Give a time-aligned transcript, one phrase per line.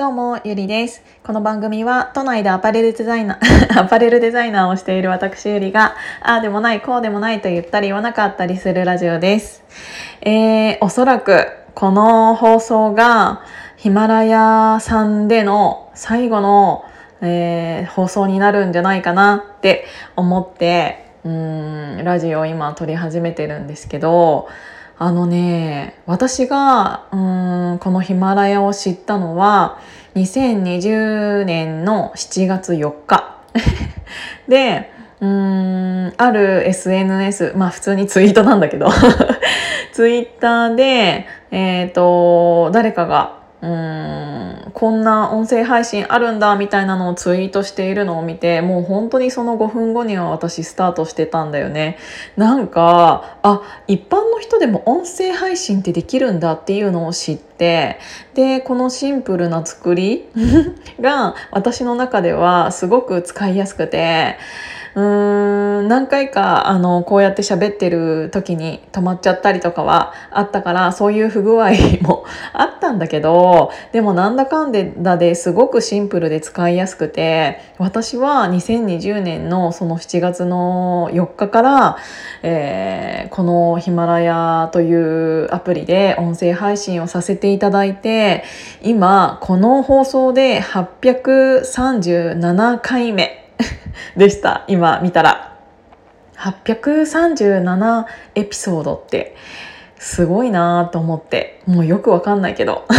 [0.00, 1.02] どうも、ゆりです。
[1.22, 3.38] この番組は、都内でアパレルデザイナー、
[3.78, 9.62] アパレルデザイナーをしている私ゆりが、ああでもない、こうでもないと言ったり言わなかったりするラジオです。
[10.22, 13.42] えー、おそらく、この放送が、
[13.76, 16.86] ヒマラヤさんでの最後の、
[17.20, 19.84] えー、放送になるんじゃないかなって
[20.16, 24.48] 思って、うん、ラジオを今撮り始めてるんですけど、
[25.02, 27.16] あのね、私が、う
[27.76, 29.78] ん、このヒマラヤを知ったのは、
[30.14, 33.34] 2020年の7月4日。
[34.46, 38.90] で、うん、ある SNS、まあ普通にツイートなんだけど、
[39.94, 51.98] ツイッターで、えっ、ー、と、誰かが、うんこんな音声配信あるんだみたいなのをツイートしているのを見てもう本当にその5分後には私スタートしてたんだよね。
[52.36, 57.98] なんかあ一般の人でも音声配信ってできるんだっていうのを知って
[58.32, 60.24] でこのシンプルな作り
[61.00, 64.38] が私の中ではすごく使いやすくて
[64.94, 71.70] うーん何回かあのこうやって喋ってる時に止まっちゃったりとかはあったからそういう不具合
[72.02, 81.96] も あったんだけどでもなんだかんだですごくシンプルで使いやすくて私は2020年のその7月の4日から、
[82.42, 88.44] えー、このヒマラヤというアプリで音声配信をさせていただいて
[88.82, 93.39] 今この放送で837回目
[94.16, 94.64] でした。
[94.68, 95.56] 今見たら。
[96.36, 99.36] 837エピソードって
[99.98, 101.62] すごいなと思って。
[101.66, 102.86] もうよくわかんないけど。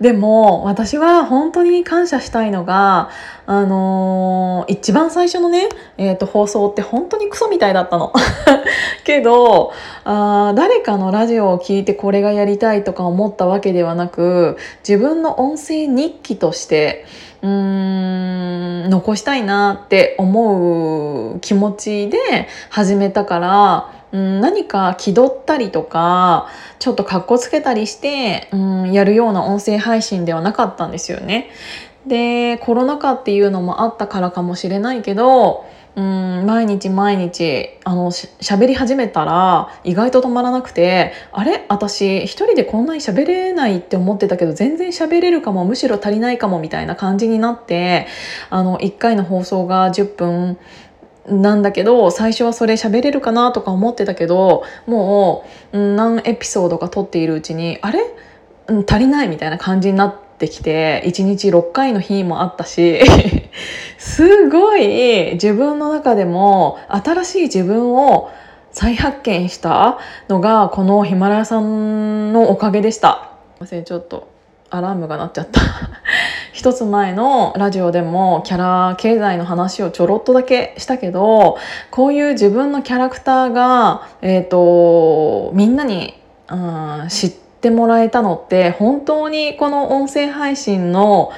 [0.00, 3.10] でも私は本当に感謝したいのが
[3.46, 8.12] あのー、一番最初のね、えーと、放送って本当にクソみたいだったの。
[9.04, 9.72] けど
[10.04, 17.04] あ誰かのラジオを聞いてこれがやりたいとか思ったわけではなく自分の音声日記として
[17.42, 26.48] うーん残したいなって思う気持ちで始めたからうん、何か気取ったりとか
[26.78, 31.50] ちょっとかっこつけたりして、うん、やるような音声配信ではなかったんですよね。
[32.06, 35.64] でコロナ禍っていうのもあったからかもしれないけど
[35.94, 41.66] うん毎日毎日あのし喋り始めたら意外と止まらなくてあれ？
[41.68, 48.06] 私一人でこんなに喋れないって思ってたけど全然喋れるかもむしろ足りないかもみたいな感じになって
[48.48, 50.58] あの1回の放送が10分
[51.28, 58.00] なんだけど最初はそれ喋れるかなとか思ってたけどもう何エピソードか撮っているうちにあれ？
[58.88, 60.22] 足りないみたいな感じになって。
[60.32, 63.00] ってきて1日6回の日もあったし
[63.98, 68.30] すごい自分の中でも新しい自分を
[68.72, 69.98] 再発見した
[70.28, 73.28] のがこのヒマラヤさんのおかげでした。
[73.56, 74.32] すいませんちょっと
[74.70, 75.60] アラームが鳴っちゃった
[76.52, 81.58] 一つ前のラジオでもキャラ経済の話をちょろっとだけしたけど
[81.90, 86.14] こういう自分のキャラクターが、えーと、みんなに、
[86.50, 91.30] うん、知ってってもらえたのって本当にこの音声配信の、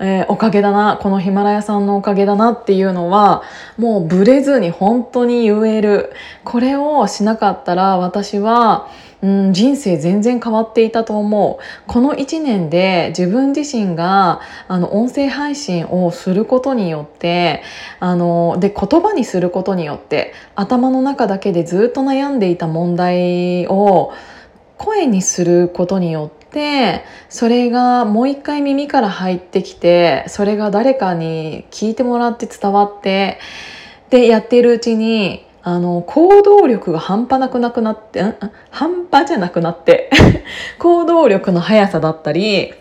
[0.00, 3.42] えー、おかげだなこのヒマラヤさんのおかげだなっていうのは
[3.76, 6.14] もうブレずに本当に言える。
[6.44, 8.88] これをしなかったら私は
[9.22, 11.64] うん、人生全然変わっていたと思う。
[11.86, 17.62] この1年で自分自身があの音声配信をすることによって
[17.98, 24.12] あので言葉にすることによって頭の中だけでずっと悩んでいた問題を
[24.78, 33.38] 声にすることによってそれがもう一回耳から入ってきてそれが誰かに聞いてもらって伝わって
[34.10, 38.22] でやっているうちにあの行動力が半端なくなくなって
[38.70, 40.10] 半端じゃなくなって
[40.78, 42.72] 行動力の速さだったり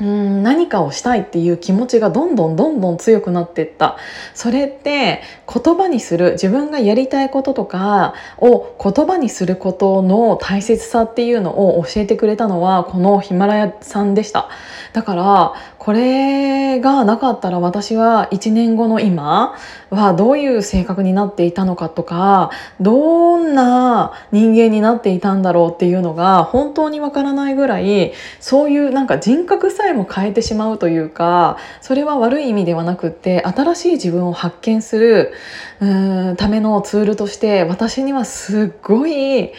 [0.00, 3.96] うん何かをしたいっていう気持ちがどんどんどんどん強くなっていった。
[4.32, 5.22] それって
[5.52, 14.48] 言葉にする自分がやりたいこととかを言葉にすることの大切さっていうのを教えてくれたのはこのヒマラヤさんでした。
[14.92, 19.56] だからこれがなかったら私は1年後の今
[19.90, 35.32] はどういう性格になっていたのかとかどんな人間になっていたんだろうっていうのが本当にわからないぐらいそういうなんか人格さえも変えてしまうというかそれは悪い意味ではなくって新しい自分を発見する
[35.80, 39.52] うんためのツールとして私にはすっごい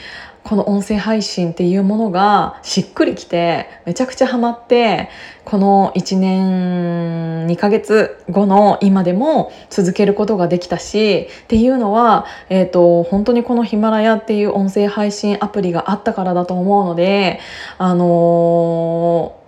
[0.44, 5.10] この音声配信っていうものがしっくりきてめちゃくちゃハマって
[5.46, 17.40] この1年2ヶ月後の今でも続けることができたしっていうのは、えーと、本当にこのヒマラヤっていう音声配信アプリがあったからだと思うので
[17.78, 19.39] あのー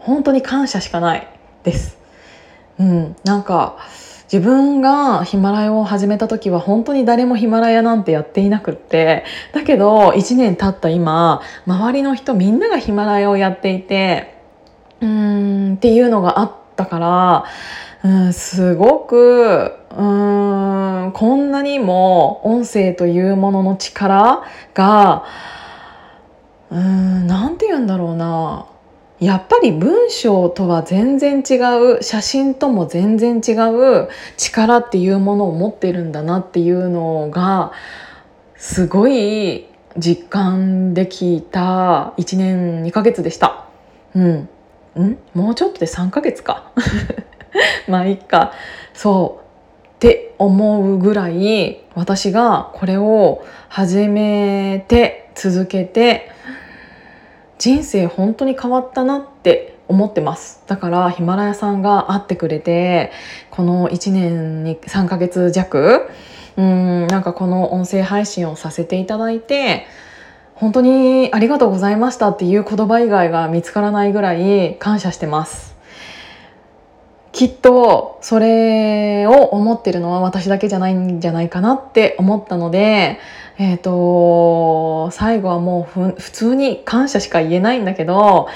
[0.00, 1.28] 本当に感謝しかない
[1.64, 1.98] です。
[2.78, 3.78] うん、なんか
[4.32, 9.24] 自分がヒマラヤを始めた時は本当に誰もヒマラヤなんてやっていなくって。
[9.52, 14.34] だけど1年経った今周りの人みんながヒマラヤをやっていて
[15.00, 17.44] うーんっていうのがあったから
[18.04, 24.42] うんすごくうんこんなにも音声というものの力
[24.74, 25.24] が
[26.70, 28.66] うん何て言うんだろうな。
[29.20, 31.54] やっぱり文章とは全然違
[31.96, 37.72] う写真とも全然違う力っていうものを持ってるんだなっていうのが
[38.56, 39.66] すごい
[39.96, 43.66] 実感できた1年2ヶ月でした。
[44.14, 44.48] うん。
[44.96, 45.18] ん？
[45.34, 46.70] もうちょっとで3ヶ月か。
[47.88, 48.52] まあいっか。
[48.94, 49.44] そう。
[49.96, 56.30] って思うぐらい私がこれを始めて続けて
[57.58, 60.62] 人生本当に変わったなって思ってます。
[60.66, 63.10] だからヒマラヤさんが会ってくれて
[63.50, 66.10] この1年に3ヶ月弱
[66.56, 69.86] うんなんかこの音声配信をさせていただいて
[70.54, 75.77] 本当にありがとうございましたっていう言葉以外が見つからないぐらい感謝してます。
[77.38, 83.20] きっとそれを思ってるのは私だけじゃないんじゃないかなって思ったので
[83.58, 88.48] えっ、ー、と最後はもう普通に感謝しか言えないんだけど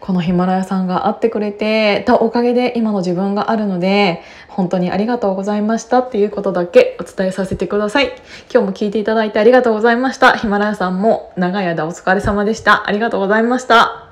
[0.00, 8.06] このヒマラヤさんが会ってくれてたおかげで今の自分があるので本当にありがとうございましたっていうことだけお伝えさせてください。
[8.50, 10.34] 今日も聞いていただいてありがとうございました。
[10.38, 12.88] ヒマラヤさんも長い間お疲れ様でした。
[12.88, 14.09] ありがとうございました。